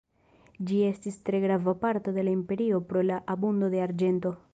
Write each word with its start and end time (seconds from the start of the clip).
Ĝi 0.69 0.77
estis 0.85 1.19
tre 1.27 1.41
grava 1.43 1.75
parto 1.83 2.13
de 2.15 2.23
la 2.25 2.33
imperio 2.37 2.79
pro 2.93 3.05
la 3.11 3.19
abundo 3.35 3.71
de 3.75 3.83
arĝento. 3.89 4.35